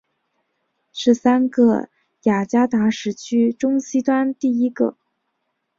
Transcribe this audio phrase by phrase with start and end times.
[0.91, 1.89] 是三个
[2.23, 4.97] 雅加达时区中西端第一个。